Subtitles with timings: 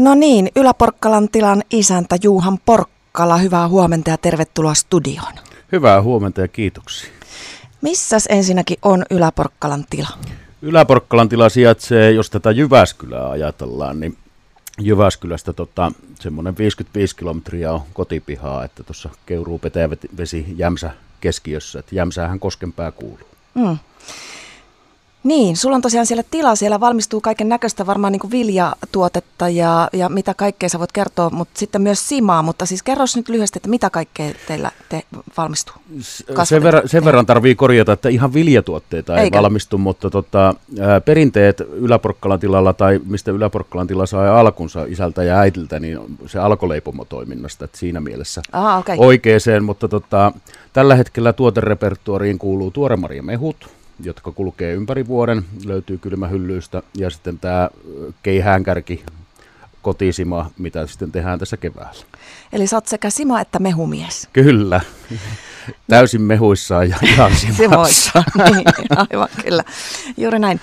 [0.00, 5.32] No niin, Yläporkkalan tilan isäntä Juuhan Porkkala, hyvää huomenta ja tervetuloa studioon.
[5.72, 7.10] Hyvää huomenta ja kiitoksia.
[7.80, 10.08] Missäs ensinnäkin on Yläporkkalan tila?
[10.62, 14.16] Yläporkkalan tila sijaitsee, jos tätä Jyväskylää ajatellaan, niin
[14.78, 20.90] Jyväskylästä tota, semmoinen 55 kilometriä on kotipihaa, että tuossa keuruu petäjävesi Jämsä
[21.20, 23.28] keskiössä, että Jämsäähän Koskenpää kuuluu.
[23.54, 23.78] Mm.
[25.24, 29.88] Niin, sulla on tosiaan siellä tila, siellä valmistuu kaiken näköistä varmaan niin kuin viljatuotetta ja,
[29.92, 33.58] ja mitä kaikkea sä voit kertoa, mutta sitten myös simaa, mutta siis kerro nyt lyhyesti,
[33.58, 35.02] että mitä kaikkea teillä te
[35.36, 35.74] valmistuu?
[36.44, 39.38] Sen verran, sen verran tarvii korjata, että ihan viljatuotteita ei Eikä.
[39.42, 45.38] valmistu, mutta tota, ää, perinteet Yläporkkalan tilalla tai mistä Yläporkkalan tila sai alkunsa isältä ja
[45.38, 48.96] äitiltä, niin se alkoleipomotoiminnasta, että siinä mielessä Aha, okay.
[48.98, 50.32] oikeeseen, mutta tota,
[50.72, 57.70] tällä hetkellä tuoterepertuariin kuuluu tuoremarjamehut, jotka kulkee ympäri vuoden, löytyy kylmähyllyistä, ja sitten tämä
[58.22, 59.04] keihäänkärki,
[59.82, 62.04] kotisima, mitä sitten tehdään tässä keväällä.
[62.52, 64.28] Eli sä oot sekä sima että mehumies.
[64.32, 64.80] Kyllä.
[65.88, 68.22] Täysin mehuissaan ja ihan simassa.
[68.50, 68.64] niin,
[68.96, 69.64] aivan kyllä.
[70.16, 70.60] Juuri näin.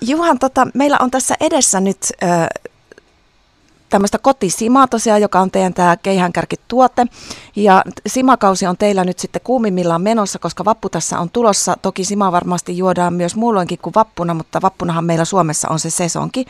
[0.00, 2.46] Juhan, tota, meillä on tässä edessä nyt äh,
[3.90, 7.06] tämmöistä kotisimaa tosiaan, joka on teidän tämä keihänkärkituote.
[7.56, 11.76] Ja simakausi on teillä nyt sitten kuumimmillaan menossa, koska vappu tässä on tulossa.
[11.82, 16.44] Toki simaa varmasti juodaan myös muulloinkin kuin vappuna, mutta vappunahan meillä Suomessa on se sesonki.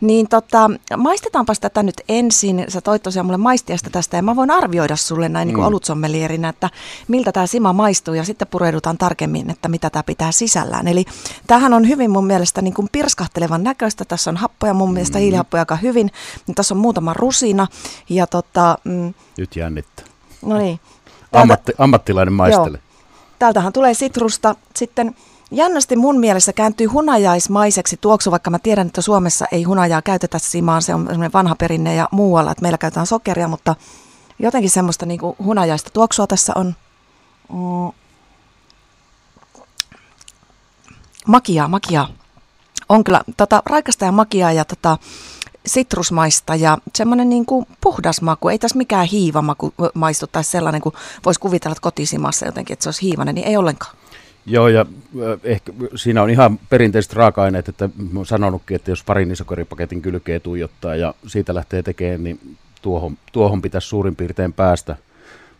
[0.00, 2.64] Niin tota, maistetaanpa tätä nyt ensin.
[2.68, 5.54] Sä toit tosiaan mulle maistiasta tästä ja mä voin arvioida sulle näin mm.
[5.54, 6.70] niin olutsommelierinä, että
[7.08, 10.88] miltä tämä sima maistuu ja sitten pureudutaan tarkemmin, että mitä tämä pitää sisällään.
[10.88, 11.04] Eli
[11.46, 14.04] tämähän on hyvin mun mielestä niin kuin pirskahtelevan näköistä.
[14.04, 15.22] Tässä on happoja mun mielestä, mm.
[15.22, 16.10] hiilihappoja aika hyvin.
[16.54, 17.66] Tässä on muutama rusina.
[18.08, 20.06] Ja tota, mm, Nyt jännittää.
[20.42, 20.80] No niin.
[21.32, 22.80] Ammatti, ammattilainen maistele.
[23.38, 24.54] Täältähän tulee sitrusta.
[24.76, 25.16] Sitten
[25.50, 30.82] jännästi mun mielessä kääntyy hunajaismaiseksi tuoksu, vaikka mä tiedän, että Suomessa ei hunajaa käytetä simaan.
[30.82, 33.74] Se on vanha perinne ja muualla, että meillä käytetään sokeria, mutta
[34.38, 36.74] jotenkin semmoista niin kuin hunajaista tuoksua tässä on.
[37.52, 37.92] Mm.
[41.26, 42.08] Makiaa, makiaa.
[42.88, 44.98] On kyllä tota, raikasta ja makiaa ja tota,
[45.68, 48.48] sitrusmaista ja semmoinen niin kuin puhdas maku.
[48.48, 52.88] Ei tässä mikään hiivamaku maistu tai sellainen, kuin voisi kuvitella että kotisimassa jotenkin, että se
[52.88, 53.96] olisi hiivainen, niin ei ollenkaan.
[54.46, 54.86] Joo, ja
[55.44, 61.14] ehkä siinä on ihan perinteiset raaka-aineet, että olen sanonutkin, että jos farinisokeripaketin kylkeen tuijottaa ja
[61.26, 64.96] siitä lähtee tekemään, niin tuohon, tuohon pitäisi suurin piirtein päästä,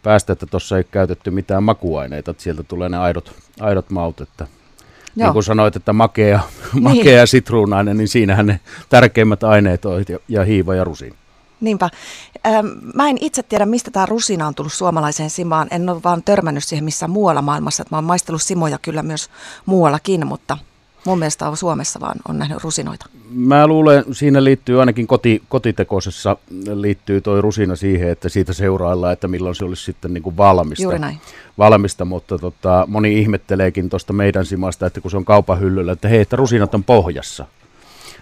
[0.03, 4.47] päästä että tuossa ei käytetty mitään makuaineita, että sieltä tulee ne aidot, aidot maut, että
[5.19, 5.27] Joo.
[5.27, 6.41] Niin kuin sanoit, että makea,
[6.75, 6.83] niin.
[6.83, 11.15] makea ja sitruunainen, niin siinähän ne tärkeimmät aineet on ja, ja hiiva ja rusin.
[11.61, 11.91] Niinpä.
[12.95, 15.69] Mä en itse tiedä, mistä tämä rusina on tullut suomalaiseen simaan.
[15.71, 17.85] En ole vaan törmännyt siihen missä muualla maailmassa.
[17.91, 19.31] Mä oon maistellut simoja kyllä myös
[19.67, 20.59] muuallakin, mutta
[21.05, 23.07] Mun mielestä on Suomessa vaan on nähnyt rusinoita.
[23.31, 26.37] Mä luulen, siinä liittyy ainakin koti, kotitekoisessa
[26.75, 30.83] liittyy toi rusina siihen, että siitä seuraillaan, että milloin se olisi sitten niin kuin valmista.
[30.83, 31.19] Juuri näin.
[31.59, 36.09] Valmista, mutta tota, moni ihmetteleekin tuosta meidän simasta, että kun se on kaupan hyllyllä, että
[36.09, 37.47] hei, että rusinat on pohjassa.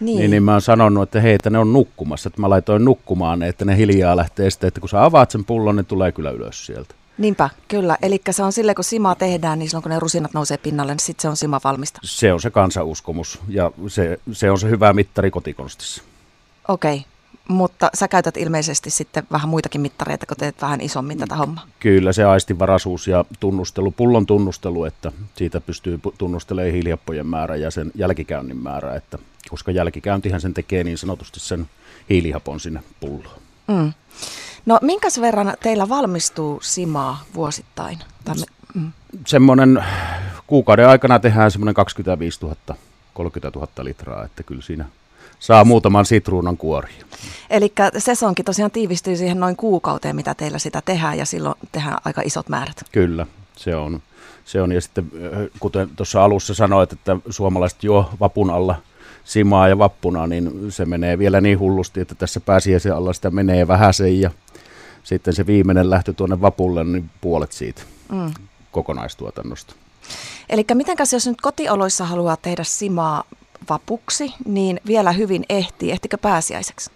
[0.00, 0.18] Niin.
[0.18, 3.38] niin, niin mä oon sanonut, että hei, että ne on nukkumassa, että mä laitoin nukkumaan
[3.38, 6.30] ne, että ne hiljaa lähtee sitten, että kun sä avaat sen pullon, ne tulee kyllä
[6.30, 6.94] ylös sieltä.
[7.18, 7.98] Niinpä, kyllä.
[8.02, 11.00] Eli se on silleen, kun simaa tehdään, niin silloin kun ne rusinat nousee pinnalle, niin
[11.00, 12.00] sitten se on sima valmista.
[12.04, 16.02] Se on se kansauskomus ja se, se on se hyvä mittari kotikonstissa.
[16.68, 17.08] Okei, okay.
[17.48, 21.66] mutta sä käytät ilmeisesti sitten vähän muitakin mittareita, kun teet vähän isommin tätä hommaa.
[21.80, 27.90] Kyllä, se aistivaraisuus ja tunnustelu, pullon tunnustelu, että siitä pystyy tunnustelemaan hiilihappojen määrä ja sen
[27.94, 29.18] jälkikäynnin määrä, että
[29.50, 31.68] koska jälkikäyntihän sen tekee niin sanotusti sen
[32.10, 33.40] hiilihapon sinne pulloon.
[33.68, 33.92] Mm.
[34.66, 37.98] No minkä verran teillä valmistuu simaa vuosittain?
[38.74, 38.92] mm.
[39.26, 39.84] Semmoinen
[40.46, 42.56] kuukauden aikana tehdään semmoinen 25 000,
[43.14, 44.84] 30 000 litraa, että kyllä siinä
[45.38, 46.92] saa muutaman sitruunan kuori.
[47.50, 52.22] Eli sesonkin tosiaan tiivistyy siihen noin kuukauteen, mitä teillä sitä tehdään, ja silloin tehdään aika
[52.24, 52.84] isot määrät.
[52.92, 54.02] Kyllä, se on.
[54.44, 54.72] Se on.
[54.72, 55.10] Ja sitten
[55.60, 58.74] kuten tuossa alussa sanoit, että suomalaiset juo vapun alla
[59.24, 63.68] simaa ja vappuna, niin se menee vielä niin hullusti, että tässä pääsiäisen alla sitä menee
[63.68, 64.30] vähäsen ja
[65.06, 67.82] sitten se viimeinen lähtö tuonne vapulle, niin puolet siitä
[68.12, 68.34] mm.
[68.72, 69.74] kokonaistuotannosta.
[70.48, 73.24] Eli mitenkäs jos nyt kotioloissa haluaa tehdä simaa
[73.70, 75.90] vapuksi, niin vielä hyvin ehtii.
[75.90, 76.90] Ehtikö pääsiäiseksi?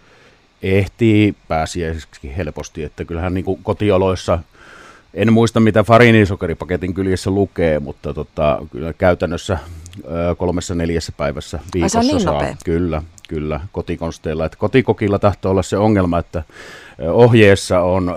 [0.63, 4.39] Ehtii pääsiäiseksi helposti, että kyllähän niin kotioloissa,
[5.13, 9.59] en muista mitä farinisokeripaketin kyljessä lukee, mutta tota, kyllä käytännössä
[10.37, 12.33] kolmessa neljässä päivässä viikossa Ai se on niin saa.
[12.33, 12.55] Nopea.
[12.65, 14.45] Kyllä, kyllä, kotikonsteilla.
[14.45, 16.43] Et kotikokilla tahtoo olla se ongelma, että
[17.13, 18.15] ohjeessa on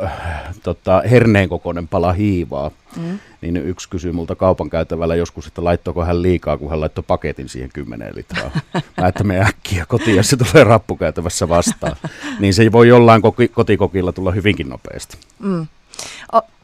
[0.62, 2.70] tota, herneen kokoinen pala hiivaa.
[2.96, 3.18] Mm.
[3.40, 7.48] Niin yksi kysyy multa kaupan käytävällä joskus, että laittoiko hän liikaa, kun hän laittoi paketin
[7.48, 8.50] siihen 10 litraa.
[9.00, 11.96] Mä että me äkkiä kotiin, ja se tulee rappukäytävässä vastaan.
[12.40, 13.22] niin se voi jollain
[13.52, 15.16] kotikokilla tulla hyvinkin nopeasti.
[15.38, 15.66] Mm.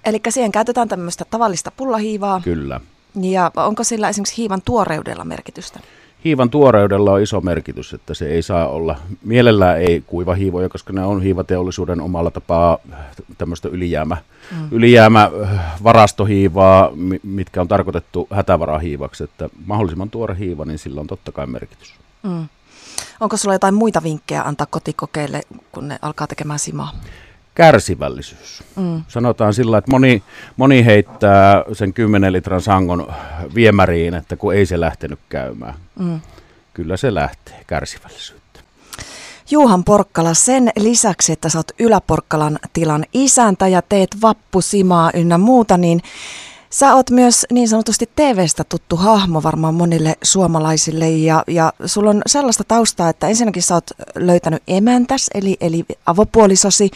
[0.04, 2.40] Eli siihen käytetään tämmöistä tavallista pullahiivaa.
[2.44, 2.80] Kyllä.
[3.14, 5.80] Ja onko sillä esimerkiksi hiivan tuoreudella merkitystä?
[6.24, 10.92] Hiivan tuoreudella on iso merkitys, että se ei saa olla, mielellään ei kuiva hiivoja, koska
[10.92, 12.78] ne on hiivateollisuuden omalla tapaa
[13.38, 14.16] tämmöistä ylijäämä,
[14.52, 14.68] mm.
[14.70, 15.30] ylijäämä
[15.84, 16.90] varastohiivaa,
[17.22, 21.94] mitkä on tarkoitettu hätävarahiivaksi, että mahdollisimman tuore hiiva, niin sillä on totta kai merkitys.
[22.22, 22.48] Mm.
[23.20, 25.42] Onko sulla jotain muita vinkkejä antaa kotikokeille,
[25.72, 26.92] kun ne alkaa tekemään simaa?
[27.54, 28.62] Kärsivällisyys.
[28.76, 29.02] Mm.
[29.08, 30.22] Sanotaan sillä, että moni,
[30.56, 33.12] moni heittää sen 10 litran sangon
[33.54, 35.74] viemäriin, että kun ei se lähtenyt käymään.
[35.98, 36.20] Mm.
[36.74, 38.60] Kyllä se lähtee, kärsivällisyyttä.
[39.50, 45.76] Juhan Porkkala, sen lisäksi, että sä oot Yläporkkalan tilan isäntä ja teet vappusimaa ynnä muuta,
[45.76, 46.02] niin
[46.70, 52.22] Sä oot myös niin sanotusti TVstä tuttu hahmo varmaan monille suomalaisille ja, ja sulla on
[52.26, 56.90] sellaista taustaa, että ensinnäkin sä oot löytänyt emäntäs eli, eli avopuolisosi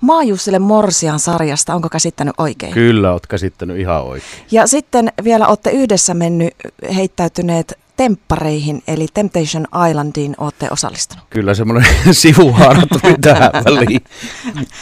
[0.00, 2.72] Maajussille Morsian sarjasta, onko käsittänyt oikein?
[2.72, 4.44] Kyllä, oot käsittänyt ihan oikein.
[4.50, 6.54] Ja sitten vielä olette yhdessä mennyt
[6.94, 11.24] heittäytyneet temppareihin, eli Temptation Islandiin olette osallistunut.
[11.30, 14.00] Kyllä semmoinen sivuhaara tuli tähän väliin.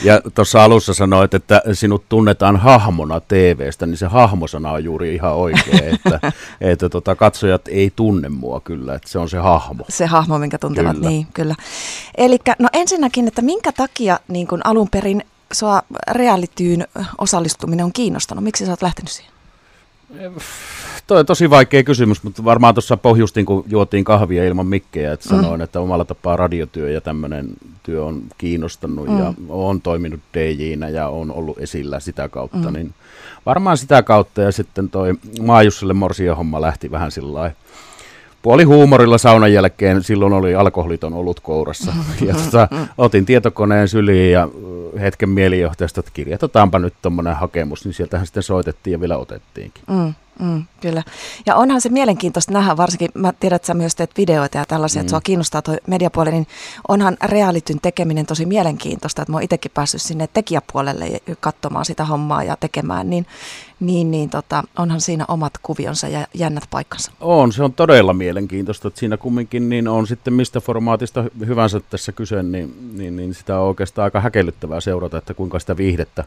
[0.05, 5.35] Ja tuossa alussa sanoit, että sinut tunnetaan hahmona TVstä, niin se hahmosana on juuri ihan
[5.35, 9.85] oikein, että, että tota, katsojat ei tunne mua kyllä, että se on se hahmo.
[9.89, 11.09] Se hahmo, minkä tuntevat, kyllä.
[11.09, 11.55] niin kyllä.
[12.17, 16.87] Eli no ensinnäkin, että minkä takia niin kun alun perin sua realityyn
[17.19, 18.45] osallistuminen on kiinnostanut?
[18.45, 19.33] Miksi sä oot lähtenyt siihen?
[21.07, 25.35] Toi on tosi vaikea kysymys, mutta varmaan tuossa pohjustin, kun juotiin kahvia ilman mikkejä, että
[25.35, 25.41] mm.
[25.41, 27.49] sanoin, että omalla tapaa radiotyö ja tämmöinen
[27.83, 29.19] työ on kiinnostanut mm.
[29.19, 32.73] ja on toiminut dj ja on ollut esillä sitä kautta, mm.
[32.73, 32.95] niin
[33.47, 37.51] varmaan sitä kautta ja sitten toi Maajussille Morsia homma lähti vähän sillä
[38.43, 41.93] puoli huumorilla saunan jälkeen, silloin oli alkoholiton ollut kourassa.
[42.27, 42.69] Ja tota,
[42.99, 44.49] otin tietokoneen syliin ja
[45.01, 49.83] hetken mielijohtajasta, että kirjoitetaanpa nyt tuommoinen hakemus, niin sieltähän sitten soitettiin ja vielä otettiinkin.
[49.91, 50.15] Mm.
[50.39, 51.03] Mm, kyllä.
[51.47, 55.01] Ja onhan se mielenkiintoista nähdä, varsinkin mä tiedän, että sä myös teet videoita ja tällaisia,
[55.01, 55.05] mm.
[55.05, 56.47] että sua kiinnostaa tuo mediapuoli, niin
[56.89, 62.43] onhan realityn tekeminen tosi mielenkiintoista, että mä oon itsekin päässyt sinne tekijäpuolelle katsomaan sitä hommaa
[62.43, 63.27] ja tekemään, niin,
[63.81, 67.13] niin, niin tota, onhan siinä omat kuvionsa ja jännät paikkansa.
[67.21, 72.13] On, se on todella mielenkiintoista, että siinä kumminkin niin on sitten mistä formaatista hyvänsä tässä
[72.13, 76.25] kyse, niin, niin, niin sitä on oikeastaan aika häkellyttävää seurata, että kuinka sitä viihdettä,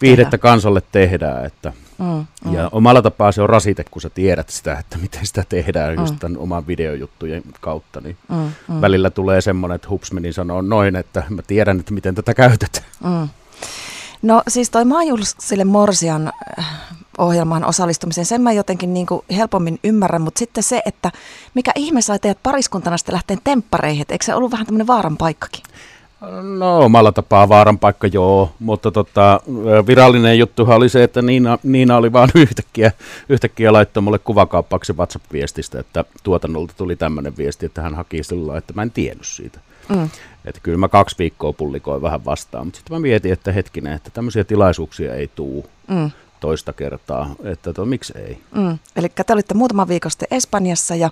[0.00, 2.54] viihdettä kansalle tehdään, että Mm, mm.
[2.54, 6.00] Ja omalla tapaa se on rasite, kun sä tiedät sitä, että miten sitä tehdään mm.
[6.00, 8.00] just tämän oman videojuttujen kautta.
[8.00, 8.36] Niin mm,
[8.68, 8.80] mm.
[8.80, 12.86] Välillä tulee semmoinen, että Hupsmeni sanoo noin, että mä tiedän, että miten tätä käytetään.
[13.04, 13.28] Mm.
[14.22, 16.66] No siis toi Maajulsille Morsian äh,
[17.18, 21.12] ohjelmaan osallistumisen, sen mä jotenkin niin kuin helpommin ymmärrän, mutta sitten se, että
[21.54, 25.62] mikä ihme sai teidät pariskuntana sitten lähteen temppareihin, eikö se ollut vähän tämmöinen vaaran paikkakin?
[26.58, 29.40] No omalla tapaa vaaran paikka joo, mutta tota,
[29.86, 32.92] virallinen juttuhan oli se, että Niina, Niina oli vaan yhtäkkiä,
[33.28, 38.72] yhtäkkiä laittoi mulle kuvakaappauksen WhatsApp-viestistä, että tuotannolta tuli tämmöinen viesti, että hän haki silloin, että
[38.72, 39.58] mä en tiennyt siitä.
[39.88, 40.10] Mm.
[40.44, 44.10] Että kyllä mä kaksi viikkoa pullikoin vähän vastaan, mutta sitten mä mietin, että hetkinen, että
[44.10, 45.66] tämmöisiä tilaisuuksia ei tuu.
[45.88, 46.10] Mm
[46.44, 48.38] toista kertaa, että to, miksi ei.
[48.54, 48.78] Mm.
[48.96, 51.10] Eli te olitte muutama viikko sitten Espanjassa ja,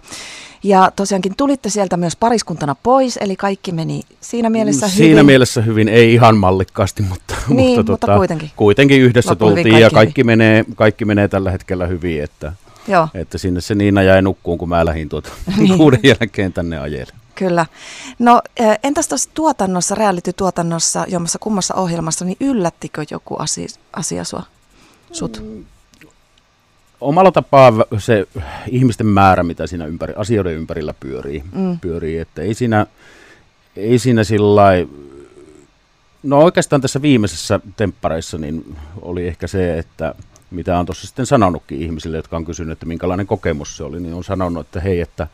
[0.63, 5.09] ja tosiaankin tulitte sieltä myös pariskuntana pois, eli kaikki meni siinä mielessä siinä hyvin.
[5.09, 8.51] Siinä mielessä hyvin, ei ihan mallikkaasti, mutta, niin, mutta, mutta tota, kuitenkin.
[8.57, 12.53] kuitenkin yhdessä Loppu tultiin kaikki ja kaikki menee, kaikki menee tällä hetkellä hyvin, että,
[12.89, 13.09] Joo.
[13.15, 15.77] että sinne se Niina jäi nukkuun, kun mä lähdin tuota niin.
[15.79, 17.13] kuuden jälkeen tänne ajelle.
[17.35, 17.67] Kyllä.
[18.19, 18.43] No
[18.83, 24.43] entäs tuossa tuotannossa, reality-tuotannossa, jommassa kummassa ohjelmassa, niin yllättikö joku asia, asia sua?
[25.13, 25.43] Sut?
[27.01, 28.27] Omalla tapaa se
[28.69, 31.81] ihmisten määrä, mitä siinä ympäri, asioiden ympärillä pyörii, mm.
[31.81, 32.87] pyörii että ei siinä,
[33.77, 34.73] ei siinä sillä
[36.23, 40.15] No oikeastaan tässä viimeisessä temppareissa niin oli ehkä se, että
[40.53, 44.15] mitä on tuossa sitten sanonutkin ihmisille, jotka on kysynyt, että minkälainen kokemus se oli, niin
[44.15, 45.27] on sanonut, että hei, että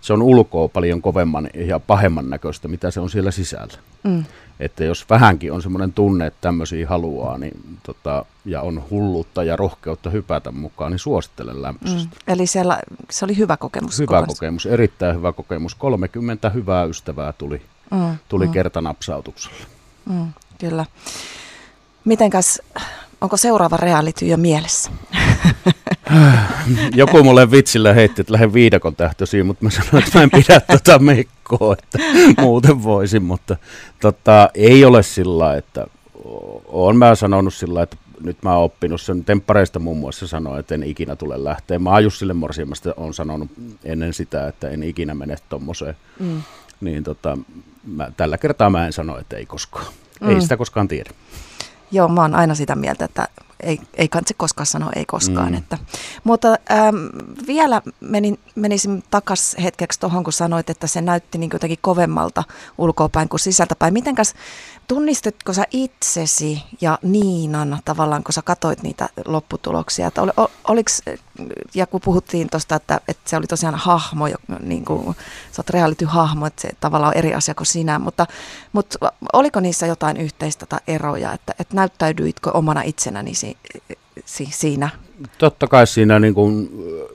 [0.00, 3.78] se on ulkoa paljon kovemman ja pahemman näköistä, mitä se on siellä sisällä.
[4.02, 4.24] Mm.
[4.60, 9.56] Että jos vähänkin on semmoinen tunne, että tämmöisiä haluaa, niin tota, ja on hulluutta ja
[9.56, 12.16] rohkeutta hypätä mukaan, niin suosittelen lämpöisesti.
[12.16, 12.32] Mm.
[12.32, 13.98] Eli siellä, se oli hyvä kokemus.
[13.98, 14.34] Hyvä kovasti.
[14.34, 15.74] kokemus, erittäin hyvä kokemus.
[15.74, 18.16] 30 hyvää ystävää tuli, mm.
[18.28, 18.52] tuli mm.
[18.52, 19.66] kertanapsautuksella.
[20.06, 20.86] Mm, kyllä.
[22.04, 22.62] Mitenkäs,
[23.20, 24.90] onko seuraava reality jo mielessä?
[26.94, 30.60] Joku mulle vitsillä heitti, että lähden viidakon tähtöisiin, mutta mä sanoin, että mä en pidä
[30.60, 31.98] tota mekkoa, että
[32.42, 33.56] muuten voisin, mutta
[34.00, 35.86] tota, ei ole sillä että
[36.66, 40.74] olen mä sanonut sillä että nyt mä oon oppinut sen temppareista muun muassa sanoa, että
[40.74, 41.78] en ikinä tule lähteä.
[41.78, 43.48] Mä Jussille Morsiamasta on sanonut
[43.84, 45.96] ennen sitä, että en ikinä mene tommoseen.
[46.20, 46.42] Mm.
[46.80, 47.38] Niin tota,
[47.86, 49.86] mä, tällä kertaa mä en sano, että ei koskaan.
[50.20, 50.28] Mm.
[50.28, 51.10] Ei sitä koskaan tiedä.
[51.90, 53.28] Joo, mä oon aina sitä mieltä, että
[53.60, 55.52] ei, ei kansi koskaan sanoa ei koskaan.
[55.52, 55.58] Mm.
[55.58, 55.78] Että,
[56.24, 56.96] mutta ähm,
[57.46, 62.44] vielä menin, menisin takas hetkeksi tuohon, kun sanoit, että se näytti niin jotenkin kovemmalta
[62.78, 63.92] ulkoapäin kuin sisältäpäin.
[63.92, 64.34] Mitenkäs
[64.88, 70.06] tunnistitko sä itsesi ja Niinan tavallaan, kun sä katoit niitä lopputuloksia?
[70.06, 71.02] Että ol, ol, oliks,
[71.74, 74.24] ja kun puhuttiin tuosta, että, että se oli tosiaan hahmo,
[74.60, 75.16] niin kuin,
[75.52, 78.26] sä oot reality-hahmo, että se tavallaan on eri asia kuin sinä, mutta,
[78.72, 83.34] mutta oliko niissä jotain yhteistä tai eroja, että, että näyttäydyitkö omana itsenäni
[84.24, 84.88] si, si, siinä?
[85.38, 86.70] Totta kai siinä niin kuin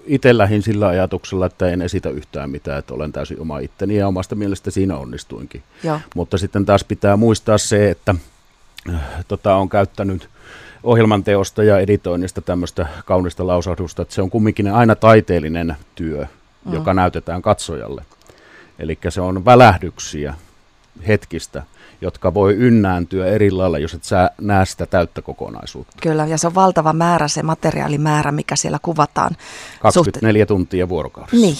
[0.05, 4.35] itse sillä ajatuksella, että en esitä yhtään mitään, että olen täysin oma itteni ja omasta
[4.35, 5.63] mielestä siinä onnistuinkin.
[5.83, 5.99] Joo.
[6.15, 8.15] Mutta sitten taas pitää muistaa se, että
[9.27, 10.29] tota, on käyttänyt
[10.83, 16.25] ohjelman teosta ja editoinnista tämmöistä kaunista lausahdusta, että se on kumminkin aina taiteellinen työ,
[16.65, 16.73] mm.
[16.73, 18.05] joka näytetään katsojalle.
[18.79, 20.33] Eli se on välähdyksiä
[21.07, 21.63] hetkistä,
[22.01, 25.93] jotka voi ynnääntyä eri lailla, jos et sä näe sitä täyttä kokonaisuutta.
[26.01, 29.35] Kyllä, ja se on valtava määrä, se materiaalimäärä, mikä siellä kuvataan.
[29.79, 31.37] 24 Suhte- tuntia vuorokaudessa.
[31.37, 31.57] Niin,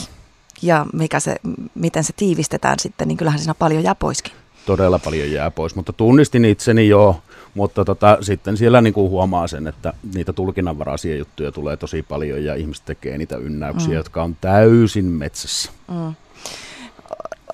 [0.62, 1.36] ja mikä se,
[1.76, 4.34] miten se tiivistetään sitten, niin kyllähän siinä paljon jää poiskin.
[4.66, 7.22] Todella paljon jää pois, mutta tunnistin itseni jo,
[7.54, 12.44] mutta tota, sitten siellä niin kuin huomaa sen, että niitä tulkinnanvaraisia juttuja tulee tosi paljon
[12.44, 13.96] ja ihmiset tekee niitä ynnäyksiä, mm.
[13.96, 15.72] jotka on täysin metsässä.
[15.88, 16.16] Mm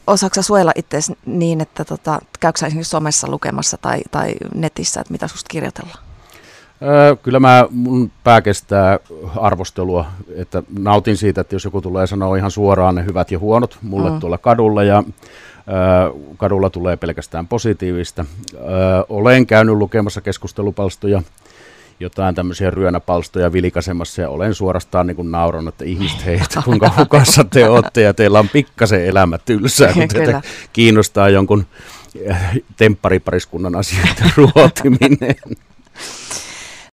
[0.09, 5.27] osaatko suojella itse niin, että tota, käykö esimerkiksi somessa lukemassa tai, tai netissä, että mitä
[5.27, 6.03] susta kirjoitellaan?
[6.81, 8.99] Öö, kyllä mä, mun pää kestää
[9.35, 13.77] arvostelua, että nautin siitä, että jos joku tulee sanoa ihan suoraan ne hyvät ja huonot
[13.81, 14.19] mulle mm.
[14.19, 15.03] tuolla kadulla ja
[15.67, 18.25] öö, kadulla tulee pelkästään positiivista.
[18.53, 18.61] Öö,
[19.09, 21.21] olen käynyt lukemassa keskustelupalstoja
[21.99, 27.43] jotain tämmöisiä ryönäpalstoja vilikasemassa ja olen suorastaan niin kuin nauranut, että ihmiset heitä, kuinka hukassa
[27.43, 30.41] te olette ja teillä on pikkasen elämä tylsää, kun teitä
[30.73, 31.65] kiinnostaa jonkun
[32.21, 32.37] eh,
[32.77, 35.35] tempparipariskunnan asioiden ruotiminen.